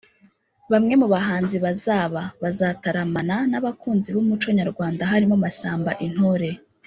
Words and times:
Bamwe 0.71 0.93
mu 1.01 1.07
bahanzi 1.13 1.55
bazaba 1.65 2.21
bazataramana 2.43 3.35
n’abakunzi 3.51 4.09
b’umuco 4.15 4.47
nyarwanda 4.57 5.01
harimo 5.11 5.35
Masamba 5.43 5.91
Intore 6.07 6.49